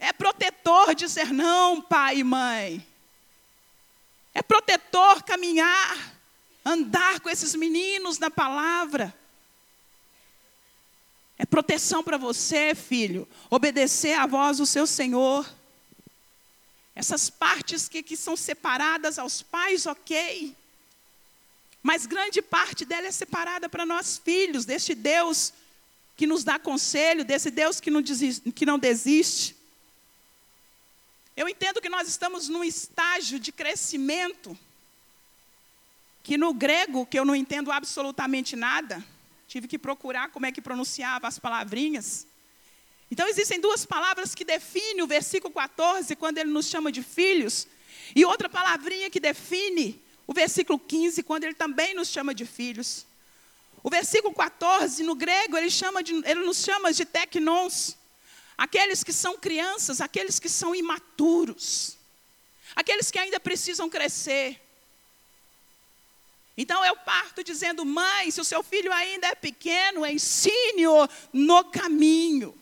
É 0.00 0.12
protetor 0.12 0.96
dizer 0.96 1.32
não, 1.32 1.80
pai 1.80 2.18
e 2.18 2.24
mãe. 2.24 2.84
É 4.34 4.42
protetor 4.42 5.22
caminhar, 5.22 6.12
andar 6.64 7.20
com 7.20 7.28
esses 7.28 7.54
meninos 7.54 8.18
na 8.18 8.30
palavra. 8.30 9.14
É 11.38 11.44
proteção 11.44 12.04
para 12.04 12.16
você, 12.16 12.74
filho, 12.74 13.28
obedecer 13.50 14.14
à 14.14 14.26
voz 14.26 14.58
do 14.58 14.66
seu 14.66 14.86
Senhor. 14.86 15.48
Essas 16.94 17.30
partes 17.30 17.88
que, 17.88 18.02
que 18.02 18.16
são 18.16 18.36
separadas 18.36 19.18
aos 19.18 19.42
pais, 19.42 19.86
ok. 19.86 20.54
Mas 21.82 22.06
grande 22.06 22.40
parte 22.40 22.84
dela 22.84 23.08
é 23.08 23.10
separada 23.10 23.68
para 23.68 23.84
nós 23.84 24.20
filhos, 24.22 24.64
deste 24.64 24.94
Deus 24.94 25.52
que 26.16 26.26
nos 26.26 26.44
dá 26.44 26.58
conselho, 26.58 27.24
desse 27.24 27.50
Deus 27.50 27.80
que 27.80 27.90
não 27.90 28.02
desiste. 28.02 28.52
Que 28.52 28.66
não 28.66 28.78
desiste. 28.78 29.56
Eu 31.36 31.48
entendo 31.48 31.80
que 31.80 31.88
nós 31.88 32.06
estamos 32.06 32.48
num 32.48 32.62
estágio 32.62 33.40
de 33.40 33.50
crescimento, 33.50 34.56
que 36.22 36.38
no 36.38 36.54
grego, 36.54 37.04
que 37.06 37.18
eu 37.18 37.24
não 37.24 37.34
entendo 37.34 37.72
absolutamente 37.72 38.54
nada, 38.54 39.04
tive 39.48 39.66
que 39.66 39.78
procurar 39.78 40.30
como 40.30 40.46
é 40.46 40.52
que 40.52 40.62
pronunciava 40.62 41.26
as 41.28 41.38
palavrinhas. 41.38 42.26
Então, 43.10 43.28
existem 43.28 43.60
duas 43.60 43.84
palavras 43.84 44.34
que 44.34 44.44
definem 44.44 45.02
o 45.02 45.06
versículo 45.06 45.52
14, 45.52 46.16
quando 46.16 46.38
ele 46.38 46.50
nos 46.50 46.66
chama 46.66 46.90
de 46.90 47.02
filhos, 47.02 47.66
e 48.16 48.24
outra 48.24 48.48
palavrinha 48.48 49.10
que 49.10 49.20
define 49.20 50.02
o 50.26 50.32
versículo 50.32 50.78
15, 50.78 51.22
quando 51.22 51.44
ele 51.44 51.54
também 51.54 51.94
nos 51.94 52.08
chama 52.08 52.34
de 52.34 52.46
filhos. 52.46 53.06
O 53.82 53.90
versículo 53.90 54.32
14, 54.32 55.02
no 55.02 55.14
grego, 55.14 55.58
ele, 55.58 55.70
chama 55.70 56.02
de, 56.02 56.14
ele 56.14 56.46
nos 56.46 56.58
chama 56.58 56.92
de 56.92 57.04
teknons, 57.04 57.98
aqueles 58.56 59.02
que 59.02 59.12
são 59.12 59.36
crianças, 59.36 60.00
aqueles 60.00 60.38
que 60.38 60.48
são 60.48 60.74
imaturos, 60.74 61.98
aqueles 62.76 63.10
que 63.10 63.18
ainda 63.18 63.40
precisam 63.40 63.90
crescer. 63.90 64.60
Então 66.56 66.84
eu 66.84 66.94
parto 66.96 67.42
dizendo, 67.42 67.84
mãe, 67.84 68.30
se 68.30 68.40
o 68.40 68.44
seu 68.44 68.62
filho 68.62 68.92
ainda 68.92 69.28
é 69.28 69.34
pequeno, 69.34 70.06
ensine-o 70.06 71.08
no 71.32 71.64
caminho. 71.64 72.54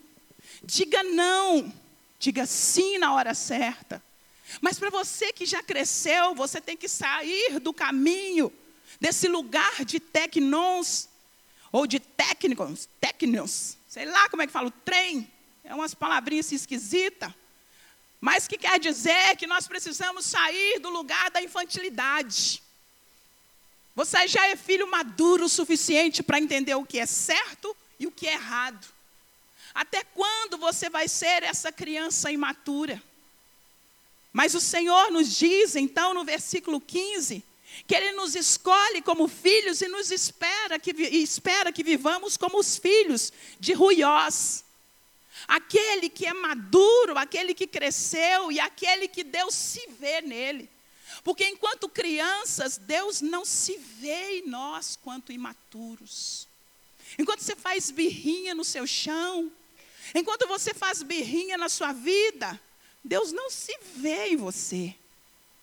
Diga 0.62 1.02
não, 1.02 1.72
diga 2.18 2.46
sim 2.46 2.98
na 2.98 3.14
hora 3.14 3.34
certa. 3.34 4.02
Mas 4.60 4.78
para 4.78 4.90
você 4.90 5.32
que 5.32 5.46
já 5.46 5.62
cresceu, 5.62 6.34
você 6.34 6.60
tem 6.60 6.76
que 6.76 6.88
sair 6.88 7.58
do 7.58 7.72
caminho, 7.72 8.52
desse 9.00 9.28
lugar 9.28 9.84
de 9.84 9.98
tecnons, 9.98 11.08
ou 11.72 11.86
de 11.86 12.00
técnicos, 12.00 12.88
técnicos, 13.00 13.76
sei 13.88 14.04
lá 14.04 14.28
como 14.28 14.42
é 14.42 14.46
que 14.46 14.52
fala, 14.52 14.68
o 14.68 14.72
trem, 14.72 15.30
é 15.64 15.74
umas 15.74 15.94
palavrinhas 15.94 16.46
assim 16.46 16.56
esquisitas. 16.56 17.32
Mas 18.20 18.46
que 18.46 18.58
quer 18.58 18.78
dizer 18.78 19.36
que 19.36 19.46
nós 19.46 19.66
precisamos 19.66 20.26
sair 20.26 20.78
do 20.80 20.90
lugar 20.90 21.30
da 21.30 21.40
infantilidade. 21.40 22.62
Você 23.94 24.28
já 24.28 24.46
é 24.46 24.56
filho 24.56 24.90
maduro 24.90 25.44
o 25.44 25.48
suficiente 25.48 26.22
para 26.22 26.38
entender 26.38 26.74
o 26.74 26.84
que 26.84 26.98
é 26.98 27.06
certo 27.06 27.76
e 27.98 28.06
o 28.06 28.10
que 28.10 28.26
é 28.26 28.34
errado. 28.34 28.86
Até 29.74 30.04
quando 30.04 30.58
você 30.58 30.88
vai 30.88 31.08
ser 31.08 31.42
essa 31.42 31.70
criança 31.70 32.30
imatura? 32.30 33.02
Mas 34.32 34.54
o 34.54 34.60
Senhor 34.60 35.10
nos 35.10 35.36
diz, 35.36 35.74
então, 35.74 36.14
no 36.14 36.24
versículo 36.24 36.80
15, 36.80 37.44
que 37.86 37.94
Ele 37.94 38.12
nos 38.12 38.34
escolhe 38.34 39.02
como 39.02 39.28
filhos 39.28 39.80
e 39.80 39.88
nos 39.88 40.10
espera 40.10 40.78
que, 40.78 40.90
espera 40.92 41.72
que 41.72 41.82
vivamos 41.82 42.36
como 42.36 42.58
os 42.58 42.76
filhos 42.76 43.32
de 43.58 43.72
Ruiós. 43.72 44.64
Aquele 45.48 46.08
que 46.08 46.26
é 46.26 46.32
maduro, 46.32 47.18
aquele 47.18 47.54
que 47.54 47.66
cresceu 47.66 48.52
e 48.52 48.60
aquele 48.60 49.08
que 49.08 49.24
Deus 49.24 49.54
se 49.54 49.88
vê 49.98 50.20
nele. 50.20 50.68
Porque 51.22 51.46
enquanto 51.46 51.88
crianças, 51.88 52.78
Deus 52.78 53.20
não 53.20 53.44
se 53.44 53.76
vê 53.76 54.38
em 54.38 54.48
nós 54.48 54.96
quanto 55.02 55.32
imaturos. 55.32 56.48
Enquanto 57.18 57.42
você 57.42 57.56
faz 57.56 57.90
birrinha 57.90 58.54
no 58.54 58.64
seu 58.64 58.86
chão, 58.86 59.50
enquanto 60.14 60.46
você 60.46 60.72
faz 60.72 61.02
birrinha 61.02 61.58
na 61.58 61.68
sua 61.68 61.92
vida, 61.92 62.60
Deus 63.04 63.32
não 63.32 63.50
se 63.50 63.76
vê 63.96 64.28
em 64.28 64.36
você. 64.36 64.94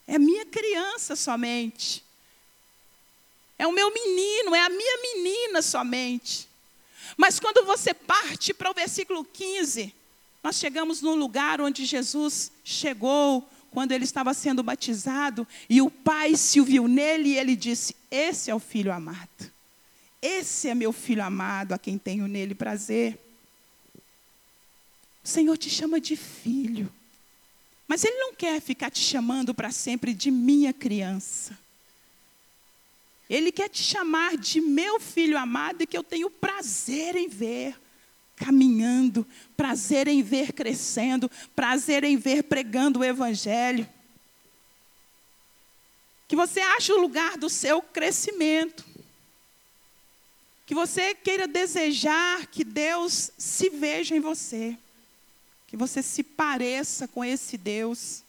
É 0.06 0.18
minha 0.18 0.46
criança 0.46 1.16
somente. 1.16 2.04
É 3.58 3.66
o 3.66 3.72
meu 3.72 3.92
menino, 3.92 4.54
é 4.56 4.62
a 4.62 4.70
minha 4.70 4.98
menina 5.02 5.62
somente. 5.62 6.48
Mas 7.16 7.40
quando 7.40 7.66
você 7.66 7.94
parte 7.94 8.54
para 8.54 8.70
o 8.70 8.74
versículo 8.74 9.26
15, 9.26 9.94
nós 10.44 10.58
chegamos 10.58 11.02
no 11.02 11.16
lugar 11.16 11.60
onde 11.60 11.86
Jesus 11.86 12.52
chegou 12.64 13.48
quando 13.78 13.92
ele 13.92 14.06
estava 14.06 14.34
sendo 14.34 14.64
batizado 14.64 15.48
e 15.70 15.84
o 15.84 15.92
Pai 15.92 16.36
se 16.36 16.60
viu 16.62 16.88
nele 16.88 17.30
e 17.30 17.38
ele 17.38 17.56
disse: 17.56 17.96
Esse 18.10 18.50
é 18.50 18.56
o 18.56 18.60
filho 18.60 18.92
amado. 18.92 19.52
Esse 20.20 20.68
é 20.68 20.74
meu 20.74 20.92
filho 20.92 21.24
amado, 21.24 21.74
a 21.74 21.78
quem 21.78 21.96
tenho 21.96 22.28
nele 22.28 22.56
prazer. 22.56 23.20
O 25.24 25.28
Senhor 25.28 25.56
te 25.60 25.70
chama 25.70 26.02
de 26.02 26.16
filho. 26.16 26.92
Mas 27.88 28.04
Ele 28.04 28.18
não 28.18 28.34
quer 28.34 28.60
ficar 28.60 28.90
te 28.90 28.98
chamando 29.00 29.54
para 29.54 29.70
sempre 29.70 30.12
de 30.12 30.32
minha 30.32 30.74
criança. 30.74 31.56
Ele 33.30 33.52
quer 33.52 33.70
te 33.70 33.84
chamar 33.84 34.38
de 34.38 34.60
meu 34.60 35.00
filho 35.00 35.38
amado 35.38 35.84
e 35.84 35.86
que 35.86 35.96
eu 35.96 36.04
tenho 36.04 36.32
prazer 36.32 37.16
em 37.16 37.30
ver 37.30 37.76
caminhando, 38.38 39.28
prazer 39.58 40.08
em 40.08 40.24
ver 40.24 40.54
crescendo, 40.54 41.30
prazer 41.54 42.06
em 42.06 42.16
ver 42.16 42.44
pregando 42.44 43.00
o 43.00 43.04
Evangelho. 43.04 43.86
Que 46.28 46.36
você 46.36 46.62
ache 46.62 46.94
o 46.94 47.02
lugar 47.02 47.38
do 47.38 47.50
seu 47.50 47.82
crescimento. 47.82 48.86
Que 50.66 50.74
você 50.74 51.14
queira 51.14 51.48
desejar 51.48 52.48
que 52.48 52.64
Deus 52.64 53.32
se 53.38 53.70
veja 53.70 54.16
em 54.16 54.22
você 54.22 54.78
que 55.68 55.76
você 55.76 56.02
se 56.02 56.24
pareça 56.24 57.08
com 57.08 57.24
esse 57.24 57.58
Deus, 57.58 58.24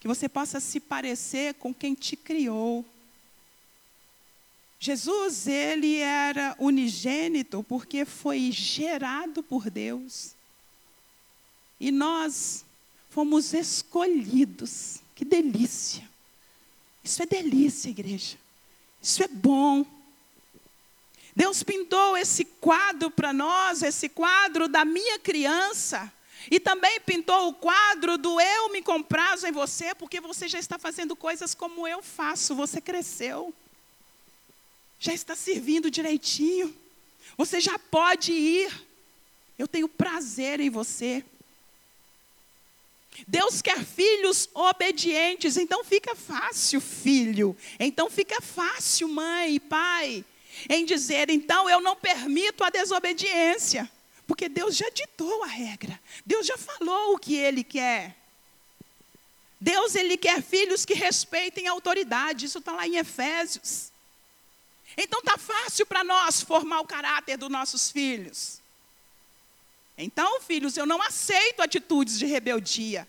que 0.00 0.08
você 0.08 0.28
possa 0.28 0.58
se 0.58 0.80
parecer 0.80 1.54
com 1.54 1.74
quem 1.74 1.94
te 1.94 2.16
criou. 2.16 2.84
Jesus, 4.82 5.46
ele 5.46 5.98
era 5.98 6.56
unigênito 6.58 7.62
porque 7.68 8.06
foi 8.06 8.50
gerado 8.50 9.42
por 9.42 9.68
Deus. 9.68 10.34
E 11.78 11.92
nós 11.92 12.64
fomos 13.10 13.52
escolhidos. 13.52 15.00
Que 15.14 15.22
delícia. 15.22 16.08
Isso 17.04 17.22
é 17.22 17.26
delícia, 17.26 17.90
igreja. 17.90 18.38
Isso 19.02 19.22
é 19.22 19.28
bom. 19.28 19.84
Deus 21.36 21.62
pintou 21.62 22.16
esse 22.16 22.46
quadro 22.46 23.10
para 23.10 23.34
nós, 23.34 23.82
esse 23.82 24.08
quadro 24.08 24.66
da 24.66 24.84
minha 24.84 25.18
criança 25.18 26.10
E 26.50 26.58
também 26.58 27.00
pintou 27.00 27.48
o 27.48 27.54
quadro 27.54 28.16
do 28.16 28.40
eu 28.40 28.70
me 28.70 28.82
comprazo 28.82 29.46
em 29.46 29.52
você, 29.52 29.94
porque 29.94 30.20
você 30.20 30.48
já 30.48 30.58
está 30.58 30.78
fazendo 30.78 31.14
coisas 31.14 31.54
como 31.54 31.86
eu 31.86 32.02
faço, 32.02 32.54
você 32.54 32.80
cresceu. 32.80 33.54
Já 35.00 35.14
está 35.14 35.34
servindo 35.34 35.90
direitinho. 35.90 36.76
Você 37.38 37.58
já 37.58 37.78
pode 37.78 38.32
ir. 38.32 38.70
Eu 39.58 39.66
tenho 39.66 39.88
prazer 39.88 40.60
em 40.60 40.68
você. 40.68 41.24
Deus 43.26 43.60
quer 43.60 43.84
filhos 43.84 44.48
obedientes, 44.54 45.56
então 45.56 45.82
fica 45.84 46.14
fácil, 46.14 46.80
filho. 46.80 47.56
Então 47.78 48.08
fica 48.08 48.40
fácil, 48.40 49.08
mãe 49.08 49.56
e 49.56 49.60
pai, 49.60 50.24
em 50.68 50.84
dizer: 50.84 51.28
então 51.28 51.68
eu 51.68 51.80
não 51.80 51.96
permito 51.96 52.62
a 52.62 52.70
desobediência. 52.70 53.90
Porque 54.26 54.48
Deus 54.48 54.76
já 54.76 54.88
ditou 54.90 55.42
a 55.42 55.48
regra. 55.48 56.00
Deus 56.24 56.46
já 56.46 56.56
falou 56.56 57.14
o 57.14 57.18
que 57.18 57.34
Ele 57.34 57.64
quer. 57.64 58.16
Deus, 59.60 59.94
Ele 59.94 60.16
quer 60.16 60.40
filhos 60.40 60.84
que 60.84 60.94
respeitem 60.94 61.66
a 61.66 61.72
autoridade. 61.72 62.46
Isso 62.46 62.58
está 62.58 62.72
lá 62.72 62.86
em 62.86 62.96
Efésios. 62.96 63.89
Então 64.96 65.20
está 65.20 65.38
fácil 65.38 65.86
para 65.86 66.02
nós 66.04 66.42
formar 66.42 66.80
o 66.80 66.86
caráter 66.86 67.36
dos 67.36 67.48
nossos 67.48 67.90
filhos. 67.90 68.60
Então, 69.96 70.40
filhos, 70.40 70.76
eu 70.76 70.86
não 70.86 71.02
aceito 71.02 71.62
atitudes 71.62 72.18
de 72.18 72.26
rebeldia. 72.26 73.06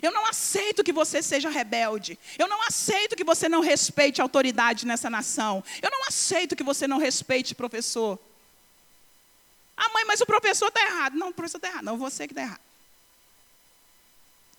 Eu 0.00 0.10
não 0.10 0.24
aceito 0.24 0.82
que 0.82 0.92
você 0.92 1.22
seja 1.22 1.50
rebelde. 1.50 2.18
Eu 2.38 2.48
não 2.48 2.62
aceito 2.62 3.16
que 3.16 3.24
você 3.24 3.48
não 3.48 3.60
respeite 3.60 4.20
a 4.20 4.24
autoridade 4.24 4.86
nessa 4.86 5.10
nação. 5.10 5.62
Eu 5.82 5.90
não 5.90 6.06
aceito 6.06 6.56
que 6.56 6.62
você 6.62 6.86
não 6.86 6.98
respeite 6.98 7.54
professor. 7.54 8.18
Ah, 9.76 9.88
mãe, 9.90 10.04
mas 10.04 10.20
o 10.20 10.26
professor 10.26 10.68
está 10.68 10.82
errado. 10.82 11.16
Não, 11.16 11.28
o 11.28 11.34
professor 11.34 11.58
está 11.58 11.68
errado. 11.68 11.84
Não, 11.84 11.98
você 11.98 12.26
que 12.26 12.32
está 12.32 12.42
errado. 12.42 12.60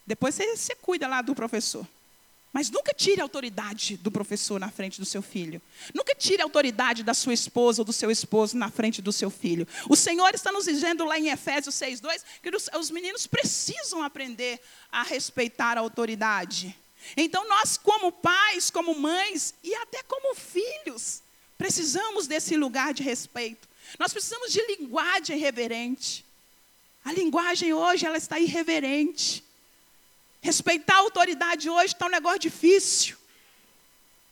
Depois 0.05 0.35
você, 0.35 0.55
você 0.55 0.75
cuida 0.75 1.07
lá 1.07 1.21
do 1.21 1.33
professor. 1.33 1.87
Mas 2.53 2.69
nunca 2.69 2.93
tire 2.93 3.21
a 3.21 3.23
autoridade 3.23 3.95
do 3.97 4.11
professor 4.11 4.59
na 4.59 4.69
frente 4.69 4.99
do 4.99 5.05
seu 5.05 5.21
filho. 5.21 5.61
Nunca 5.93 6.13
tire 6.13 6.41
a 6.41 6.45
autoridade 6.45 7.01
da 7.01 7.13
sua 7.13 7.33
esposa 7.33 7.81
ou 7.81 7.85
do 7.85 7.93
seu 7.93 8.11
esposo 8.11 8.57
na 8.57 8.69
frente 8.69 9.01
do 9.01 9.11
seu 9.11 9.29
filho. 9.29 9.65
O 9.89 9.95
Senhor 9.95 10.33
está 10.35 10.51
nos 10.51 10.65
dizendo 10.65 11.05
lá 11.05 11.17
em 11.17 11.29
Efésios 11.29 11.75
6,2 11.75 12.21
que 12.43 12.49
os, 12.53 12.69
os 12.77 12.91
meninos 12.91 13.25
precisam 13.25 14.03
aprender 14.03 14.59
a 14.91 15.03
respeitar 15.03 15.77
a 15.77 15.81
autoridade. 15.81 16.75
Então, 17.15 17.47
nós, 17.47 17.77
como 17.77 18.11
pais, 18.11 18.69
como 18.69 18.93
mães 18.99 19.53
e 19.63 19.73
até 19.75 20.03
como 20.03 20.35
filhos, 20.35 21.21
precisamos 21.57 22.27
desse 22.27 22.57
lugar 22.57 22.93
de 22.93 23.01
respeito. 23.01 23.67
Nós 23.97 24.11
precisamos 24.11 24.51
de 24.51 24.61
linguagem 24.67 25.37
reverente. 25.37 26.25
A 27.03 27.11
linguagem 27.13 27.73
hoje 27.73 28.05
ela 28.05 28.17
está 28.17 28.39
irreverente. 28.39 29.43
Respeitar 30.41 30.95
a 30.95 30.99
autoridade 30.99 31.69
hoje 31.69 31.93
está 31.93 32.07
um 32.07 32.09
negócio 32.09 32.39
difícil. 32.39 33.17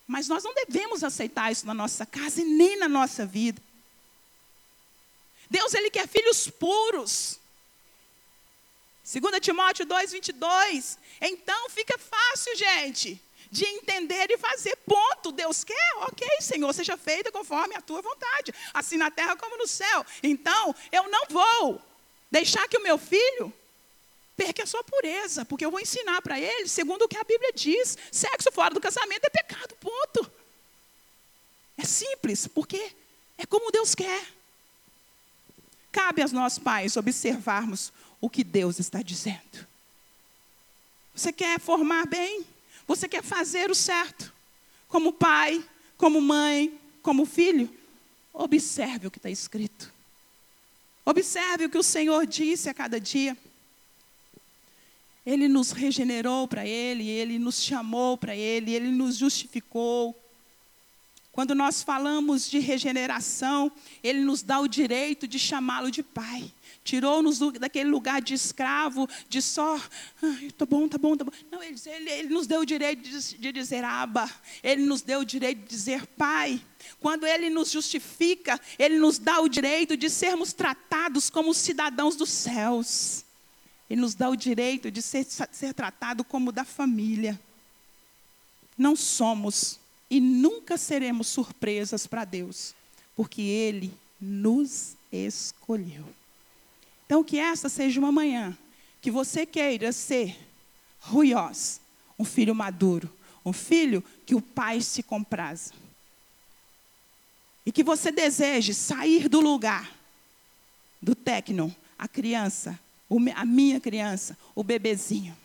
Mas 0.08 0.28
nós 0.28 0.44
não 0.44 0.54
devemos 0.54 1.04
aceitar 1.04 1.52
isso 1.52 1.68
na 1.68 1.74
nossa 1.74 2.06
casa 2.06 2.42
e 2.42 2.46
nem 2.46 2.78
na 2.78 2.90
nossa 2.90 3.26
vida. 3.26 3.62
Deus 5.50 5.74
ele 5.74 5.90
quer 5.90 6.08
filhos 6.08 6.50
puros. 6.50 7.40
2 9.04 9.40
Timóteo 9.40 9.86
2, 9.86 10.12
22. 10.12 10.98
Então 11.22 11.70
fica 11.70 11.98
fácil, 11.98 12.56
gente 12.56 13.22
de 13.52 13.66
entender 13.66 14.30
e 14.30 14.38
fazer. 14.38 14.76
Ponto. 14.78 15.32
Deus 15.32 15.64
quer? 15.64 15.94
Ok, 16.02 16.28
Senhor, 16.42 16.72
seja 16.74 16.98
feita 16.98 17.32
conforme 17.32 17.76
a 17.76 17.82
tua 17.82 18.02
vontade, 18.02 18.54
assim 18.74 18.98
na 18.98 19.10
terra 19.12 19.36
como 19.36 19.58
no 19.58 19.68
céu. 19.68 20.06
Então, 20.22 20.76
eu 20.92 21.10
não 21.10 21.26
vou 21.30 21.82
deixar 22.32 22.68
que 22.68 22.78
o 22.78 22.84
meu 22.84 22.98
filho 22.98 23.54
perca 24.40 24.64
a 24.64 24.66
sua 24.66 24.82
pureza, 24.86 25.44
porque 25.44 25.66
eu 25.66 25.72
vou 25.72 25.82
ensinar 25.82 26.22
para 26.22 26.40
ele, 26.40 26.70
segundo 26.70 27.02
o 27.02 27.08
que 27.10 27.18
a 27.18 27.24
Bíblia 27.26 27.52
diz: 27.54 27.98
sexo 28.10 28.50
fora 28.54 28.74
do 28.74 28.80
casamento 28.80 29.26
é 29.26 29.30
pecado, 29.30 29.76
ponto. 29.76 30.32
É 31.78 31.84
simples, 31.84 32.48
porque 32.48 32.96
é 33.38 33.46
como 33.46 33.70
Deus 33.70 33.94
quer. 33.94 34.26
Cabe 35.92 36.22
aos 36.22 36.32
nós 36.32 36.58
pais 36.58 36.96
observarmos 36.96 37.92
o 38.22 38.30
que 38.30 38.42
Deus 38.42 38.80
está 38.80 39.02
dizendo. 39.02 39.68
Você 41.14 41.34
quer 41.34 41.60
formar 41.60 42.08
bem? 42.08 42.46
Você 42.88 43.10
quer 43.10 43.24
fazer 43.24 43.70
o 43.70 43.76
certo, 43.76 44.34
como 44.88 45.12
pai, 45.12 45.64
como 45.98 46.22
mãe, 46.22 46.80
como 47.02 47.26
filho? 47.26 47.70
Observe 48.34 49.08
o 49.08 49.12
que 49.12 49.20
está 49.20 49.30
escrito. 49.30 49.92
Observe 51.06 51.66
o 51.66 51.70
que 51.70 51.78
o 51.78 51.84
Senhor 51.84 52.26
disse 52.26 52.70
a 52.70 52.74
cada 52.74 53.02
dia. 53.02 53.38
Ele 55.26 55.48
nos 55.48 55.72
regenerou 55.72 56.48
para 56.48 56.66
Ele, 56.66 57.08
Ele 57.08 57.38
nos 57.38 57.62
chamou 57.62 58.18
para 58.18 58.36
Ele, 58.36 58.74
Ele 58.74 58.90
nos 58.90 59.18
justificou. 59.18 60.16
Quando 61.32 61.54
nós 61.54 61.84
falamos 61.84 62.50
de 62.50 62.60
regeneração, 62.60 63.72
Ele 64.04 64.20
nos 64.22 64.42
dá 64.42 64.60
o 64.60 64.68
direito 64.68 65.28
de 65.28 65.38
chamá-lo 65.38 65.92
de 65.92 66.04
Pai. 66.04 66.52
Tirou-nos 66.84 67.40
daquele 67.60 67.90
lugar 67.90 68.22
de 68.22 68.34
escravo, 68.34 69.08
de 69.28 69.42
só, 69.42 69.80
ai, 70.22 70.50
tá 70.58 70.66
bom, 70.66 70.88
tá 70.88 70.98
bom, 70.98 71.16
tá 71.16 71.24
bom. 71.24 71.32
Não, 71.52 71.62
ele, 71.62 71.80
ele, 71.86 72.10
ele 72.10 72.30
nos 72.30 72.48
deu 72.48 72.62
o 72.62 72.66
direito 72.66 73.04
de, 73.08 73.38
de 73.38 73.52
dizer 73.52 73.84
Abba. 73.84 74.30
Ele 74.64 74.84
nos 74.86 75.02
deu 75.02 75.20
o 75.20 75.26
direito 75.26 75.60
de 75.60 75.68
dizer 75.68 76.08
Pai. 76.08 76.60
Quando 77.00 77.28
Ele 77.28 77.50
nos 77.50 77.72
justifica, 77.72 78.60
Ele 78.78 78.98
nos 78.98 79.20
dá 79.20 79.40
o 79.40 79.48
direito 79.48 79.96
de 79.96 80.10
sermos 80.10 80.52
tratados 80.52 81.30
como 81.30 81.54
cidadãos 81.54 82.16
dos 82.16 82.30
céus. 82.30 83.24
Ele 83.90 84.02
nos 84.02 84.14
dá 84.14 84.30
o 84.30 84.36
direito 84.36 84.92
de 84.92 85.02
ser, 85.02 85.26
ser 85.26 85.74
tratado 85.74 86.24
como 86.24 86.52
da 86.52 86.64
família. 86.64 87.40
Não 88.78 88.96
somos 88.96 89.80
e 90.10 90.20
nunca 90.20 90.78
seremos 90.78 91.28
surpresas 91.28 92.06
para 92.06 92.24
Deus, 92.24 92.76
porque 93.16 93.42
Ele 93.42 93.94
nos 94.20 94.96
escolheu. 95.12 96.06
Então, 97.06 97.24
que 97.24 97.40
essa 97.40 97.68
seja 97.68 98.00
uma 98.00 98.12
manhã 98.12 98.56
que 99.02 99.10
você 99.10 99.46
queira 99.46 99.92
ser 99.92 100.38
ruiós, 101.00 101.82
um 102.18 102.26
filho 102.26 102.54
maduro, 102.54 103.12
um 103.46 103.54
filho 103.54 104.04
que 104.26 104.36
o 104.36 104.42
pai 104.42 104.82
se 104.82 105.02
compraza. 105.02 105.74
E 107.66 107.72
que 107.72 107.84
você 107.84 108.12
deseje 108.12 108.74
sair 108.74 109.28
do 109.28 109.40
lugar 109.40 109.96
do 111.02 111.16
tecno, 111.16 111.74
a 111.98 112.08
criança, 112.08 112.80
a 113.36 113.46
minha 113.46 113.80
criança, 113.80 114.38
o 114.54 114.64
bebezinho. 114.64 115.36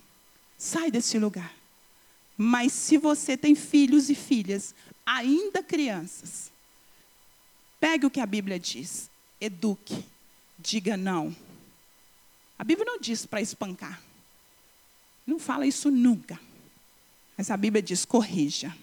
Sai 0.59 0.91
desse 0.91 1.19
lugar. 1.19 1.55
Mas 2.37 2.73
se 2.73 2.99
você 2.99 3.37
tem 3.37 3.55
filhos 3.55 4.11
e 4.11 4.15
filhas, 4.15 4.75
ainda 5.07 5.63
crianças, 5.63 6.51
pegue 7.79 8.07
o 8.07 8.11
que 8.11 8.21
a 8.21 8.27
Bíblia 8.27 8.59
diz, 8.59 9.11
eduque, 9.41 10.05
diga 10.59 10.97
não. 10.97 11.35
A 12.59 12.65
Bíblia 12.65 12.87
não 12.87 12.99
diz 12.99 13.27
para 13.27 13.41
espancar. 13.41 14.01
Não 15.27 15.39
fala 15.39 15.67
isso 15.67 15.91
nunca. 15.91 16.39
Mas 17.37 17.51
a 17.51 17.57
Bíblia 17.57 17.83
diz: 17.83 18.05
corrija. 18.05 18.75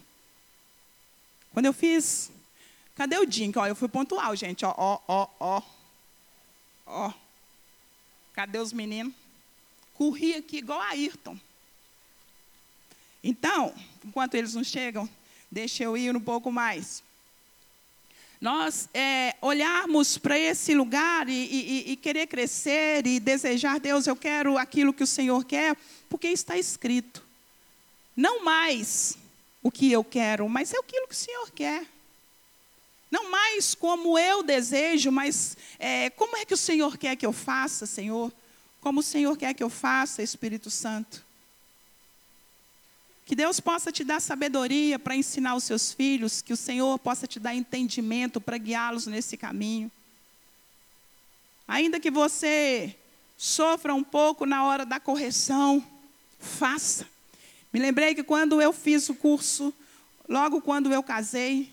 Quando 1.54 1.66
eu 1.66 1.74
fiz. 1.74 2.32
Cadê 2.96 3.18
o 3.18 3.26
Dink? 3.26 3.58
Ó, 3.58 3.66
eu 3.66 3.76
fui 3.76 3.88
pontual, 3.88 4.36
gente. 4.36 4.66
Ó, 4.66 4.74
ó, 4.78 5.00
ó, 5.08 5.28
ó. 5.40 5.62
Ó. 6.86 7.14
Cadê 8.34 8.58
os 8.60 8.74
meninos? 8.74 9.14
Corri 9.94 10.36
aqui 10.36 10.58
igual 10.58 10.80
a 10.80 10.90
Ayrton. 10.90 11.38
Então, 13.24 13.74
enquanto 14.04 14.36
eles 14.36 14.56
não 14.56 14.64
chegam, 14.64 15.08
deixa 15.52 15.84
eu 15.84 15.96
ir 15.96 16.16
um 16.16 16.22
pouco 16.22 16.52
mais 16.52 17.04
nós 18.42 18.90
é, 18.92 19.36
olharmos 19.40 20.18
para 20.18 20.38
esse 20.38 20.74
lugar 20.74 21.30
e, 21.30 21.32
e, 21.32 21.92
e, 21.92 21.96
querer 21.96 22.26
crescer 22.26 23.06
e 23.06 23.20
desejar, 23.20 23.80
Deus, 23.80 24.08
eu 24.08 24.16
quero 24.16 24.58
aquilo 24.58 24.92
que 24.92 25.04
o 25.04 25.08
Senhor 25.08 25.46
quer, 25.46 25.78
porque 26.10 26.28
está 26.28 26.58
escrito. 26.58 27.24
Não 28.18 28.44
mais 28.44 29.16
o 29.62 29.70
que 29.70 29.92
eu 29.92 30.04
quero, 30.04 30.50
mas 30.50 30.74
é 30.74 30.80
aquilo 30.80 31.08
que 31.08 31.14
o 31.14 31.18
Senhor 31.18 31.52
quer. 31.52 31.86
Não 33.12 33.30
mais 33.30 33.76
como 33.76 34.18
eu 34.18 34.42
desejo, 34.42 35.12
mas 35.12 35.58
é, 35.78 36.10
como 36.12 36.38
é 36.38 36.46
que 36.46 36.54
o 36.54 36.58
Senhor 36.58 36.98
quer 36.98 37.18
que 37.18 37.26
eu 37.26 37.34
faça, 37.34 37.86
Senhor? 37.86 38.32
Como 38.80 39.02
o 39.02 39.04
Senhor 39.04 39.38
quer 39.38 39.54
que 39.54 39.62
eu 39.62 39.70
faça, 39.70 40.24
Espírito 40.24 40.72
Santo? 40.72 41.24
Que 43.26 43.36
Deus 43.36 43.60
possa 43.60 43.92
te 43.92 44.06
dar 44.06 44.22
sabedoria 44.22 44.98
para 44.98 45.16
ensinar 45.16 45.56
os 45.56 45.66
seus 45.66 45.92
filhos, 45.92 46.42
que 46.42 46.54
o 46.54 46.58
Senhor 46.58 46.98
possa 47.00 47.28
te 47.28 47.40
dar 47.40 47.54
entendimento 47.54 48.40
para 48.40 48.58
guiá-los 48.58 49.08
nesse 49.08 49.36
caminho. 49.36 49.92
Ainda 51.68 52.00
que 52.00 52.10
você 52.10 52.96
sofra 53.38 53.94
um 53.94 54.04
pouco 54.04 54.46
na 54.46 54.64
hora 54.64 54.86
da 54.86 55.00
correção, 55.00 55.86
faça. 56.40 57.08
Me 57.74 57.80
lembrei 57.80 58.16
que 58.16 58.24
quando 58.24 58.62
eu 58.62 58.74
fiz 58.74 59.08
o 59.10 59.16
curso, 59.16 59.74
logo 60.28 60.62
quando 60.62 60.92
eu 60.92 61.04
casei, 61.04 61.72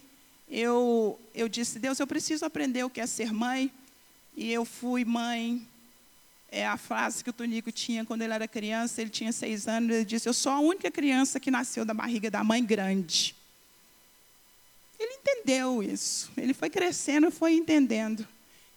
eu, 0.50 1.18
eu 1.34 1.48
disse: 1.48 1.78
Deus, 1.78 1.98
eu 1.98 2.06
preciso 2.06 2.44
aprender 2.44 2.84
o 2.84 2.90
que 2.90 3.00
é 3.00 3.06
ser 3.06 3.32
mãe. 3.32 3.70
E 4.36 4.52
eu 4.52 4.64
fui 4.64 5.04
mãe 5.04 5.66
é 6.50 6.66
a 6.66 6.76
frase 6.76 7.22
que 7.22 7.30
o 7.30 7.32
Tonico 7.32 7.70
tinha 7.70 8.04
quando 8.04 8.22
ele 8.22 8.32
era 8.32 8.48
criança, 8.48 9.00
ele 9.00 9.10
tinha 9.10 9.32
seis 9.32 9.68
anos, 9.68 9.94
ele 9.94 10.04
disse, 10.04 10.28
eu 10.28 10.32
sou 10.32 10.50
a 10.50 10.58
única 10.58 10.90
criança 10.90 11.38
que 11.38 11.50
nasceu 11.50 11.84
da 11.84 11.92
barriga 11.92 12.30
da 12.30 12.42
mãe 12.42 12.64
grande. 12.64 13.34
Ele 14.98 15.12
entendeu 15.14 15.82
isso, 15.82 16.30
ele 16.36 16.54
foi 16.54 16.70
crescendo, 16.70 17.30
foi 17.30 17.52
entendendo. 17.52 18.26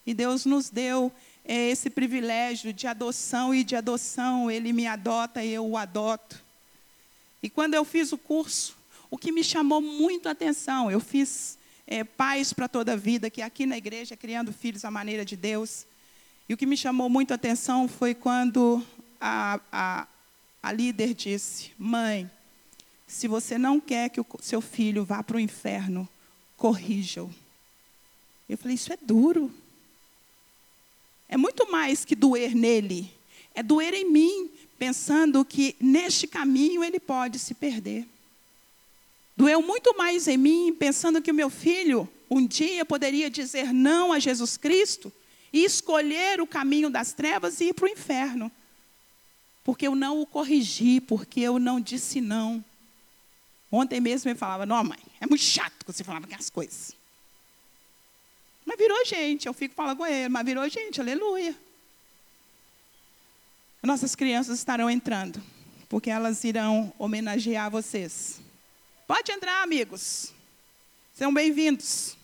E 0.05 0.13
Deus 0.13 0.45
nos 0.45 0.69
deu 0.69 1.11
é, 1.45 1.69
esse 1.69 1.89
privilégio 1.89 2.73
de 2.73 2.87
adoção 2.87 3.55
e 3.55 3.63
de 3.63 3.75
adoção, 3.75 4.51
ele 4.51 4.73
me 4.73 4.85
adota 4.85 5.43
e 5.43 5.53
eu 5.53 5.65
o 5.65 5.77
adoto. 5.77 6.43
E 7.41 7.49
quando 7.49 7.73
eu 7.73 7.85
fiz 7.85 8.11
o 8.11 8.17
curso, 8.17 8.77
o 9.09 9.17
que 9.17 9.31
me 9.31 9.43
chamou 9.43 9.81
muito 9.81 10.27
a 10.27 10.31
atenção, 10.31 10.91
eu 10.91 10.99
fiz 10.99 11.57
é, 11.91 12.05
Pais 12.05 12.53
para 12.53 12.69
Toda 12.69 12.93
a 12.93 12.95
Vida, 12.95 13.29
que 13.29 13.41
aqui 13.41 13.65
na 13.65 13.77
igreja, 13.77 14.15
criando 14.15 14.53
filhos 14.53 14.85
à 14.85 14.89
maneira 14.89 15.25
de 15.25 15.35
Deus. 15.35 15.85
E 16.47 16.53
o 16.53 16.57
que 16.57 16.65
me 16.65 16.77
chamou 16.77 17.09
muito 17.09 17.33
a 17.33 17.35
atenção 17.35 17.85
foi 17.85 18.15
quando 18.15 18.81
a, 19.19 19.59
a, 19.69 20.07
a 20.63 20.71
líder 20.71 21.13
disse: 21.13 21.71
Mãe, 21.77 22.31
se 23.05 23.27
você 23.27 23.57
não 23.57 23.77
quer 23.77 24.09
que 24.09 24.21
o 24.21 24.25
seu 24.41 24.61
filho 24.61 25.03
vá 25.03 25.21
para 25.21 25.35
o 25.35 25.39
inferno, 25.39 26.07
corrija-o. 26.55 27.29
Eu 28.47 28.57
falei: 28.57 28.75
Isso 28.75 28.93
é 28.93 28.97
duro. 29.01 29.53
É 31.27 31.35
muito 31.35 31.69
mais 31.69 32.05
que 32.05 32.15
doer 32.15 32.55
nele, 32.55 33.11
é 33.53 33.61
doer 33.61 33.93
em 33.93 34.09
mim, 34.09 34.49
pensando 34.79 35.43
que 35.43 35.75
neste 35.77 36.25
caminho 36.25 36.85
ele 36.85 37.01
pode 37.01 37.37
se 37.37 37.53
perder. 37.53 38.07
Doeu 39.41 39.59
muito 39.59 39.97
mais 39.97 40.27
em 40.27 40.37
mim, 40.37 40.71
pensando 40.71 41.19
que 41.19 41.31
o 41.31 41.33
meu 41.33 41.49
filho 41.49 42.07
um 42.29 42.45
dia 42.45 42.85
poderia 42.85 43.27
dizer 43.27 43.73
não 43.73 44.13
a 44.13 44.19
Jesus 44.19 44.55
Cristo 44.55 45.11
e 45.51 45.65
escolher 45.65 46.39
o 46.39 46.45
caminho 46.45 46.91
das 46.91 47.11
trevas 47.11 47.59
e 47.59 47.69
ir 47.69 47.73
para 47.73 47.85
o 47.85 47.89
inferno. 47.89 48.51
Porque 49.63 49.87
eu 49.87 49.95
não 49.95 50.21
o 50.21 50.27
corrigi, 50.27 51.01
porque 51.01 51.39
eu 51.39 51.57
não 51.57 51.81
disse 51.81 52.21
não. 52.21 52.63
Ontem 53.71 53.99
mesmo 53.99 54.29
ele 54.29 54.37
falava, 54.37 54.63
não, 54.63 54.83
mãe, 54.83 54.99
é 55.19 55.25
muito 55.25 55.43
chato 55.43 55.73
que 55.83 55.91
você 55.91 56.03
falava 56.03 56.27
aquelas 56.27 56.51
coisas. 56.51 56.95
Mas 58.63 58.77
virou 58.77 59.03
gente, 59.07 59.47
eu 59.47 59.53
fico 59.53 59.73
falando 59.73 59.97
com 59.97 60.05
ele, 60.05 60.29
mas 60.29 60.45
virou 60.45 60.69
gente, 60.69 61.01
aleluia. 61.01 61.55
Nossas 63.81 64.13
crianças 64.13 64.59
estarão 64.59 64.87
entrando, 64.87 65.41
porque 65.89 66.11
elas 66.11 66.43
irão 66.43 66.93
homenagear 66.99 67.71
vocês. 67.71 68.39
Pode 69.11 69.29
entrar, 69.29 69.61
amigos. 69.61 70.33
Sejam 71.11 71.33
bem-vindos. 71.33 72.15